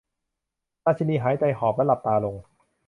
[0.85, 2.35] ราชีนีหายใจหอบและหลับตาลง